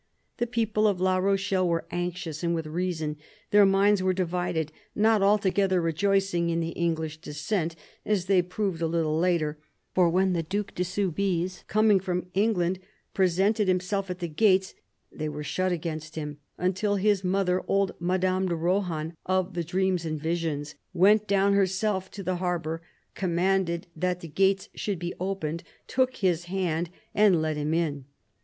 The 0.37 0.47
people 0.47 0.87
of 0.87 0.99
La 0.99 1.17
Rochelle 1.17 1.67
were 1.69 1.85
anxious, 1.91 2.41
and 2.43 2.55
with 2.55 2.65
reason. 2.65 3.17
Their 3.51 3.67
minds 3.67 4.01
were 4.01 4.13
divided, 4.15 4.71
not 4.95 5.21
altogether 5.21 5.79
rejoicing 5.79 6.49
in 6.49 6.59
the 6.59 6.69
English 6.69 7.17
descent, 7.21 7.75
as 8.03 8.25
they 8.25 8.41
proved 8.41 8.81
a 8.81 8.87
little 8.87 9.19
later— 9.19 9.59
for 9.93 10.09
when 10.09 10.33
the 10.33 10.41
Due 10.41 10.63
de 10.73 10.83
Soubise, 10.83 11.63
coming 11.67 11.99
from 11.99 12.25
England, 12.33 12.79
presented 13.13 13.67
himself 13.67 14.09
at 14.09 14.17
the 14.17 14.27
gates, 14.27 14.73
they 15.11 15.29
were 15.29 15.43
shut 15.43 15.71
against 15.71 16.15
him 16.15 16.39
until 16.57 16.95
his 16.95 17.23
mother, 17.23 17.61
old 17.67 17.93
Madame 17.99 18.47
de 18.47 18.55
Rohan 18.55 19.13
of 19.27 19.53
the 19.53 19.63
dreams 19.63 20.03
and 20.03 20.19
visions, 20.19 20.73
went 20.95 21.27
down 21.27 21.53
herself 21.53 22.09
to 22.09 22.23
the 22.23 22.37
harbour, 22.37 22.81
commanded 23.13 23.85
that 23.95 24.21
the 24.21 24.27
gates 24.27 24.67
should 24.73 24.97
be 24.97 25.13
opened, 25.19 25.61
took 25.85 26.15
his 26.15 26.45
hand 26.45 26.89
and 27.13 27.39
led 27.39 27.55
him 27.55 27.75
in. 27.75 28.05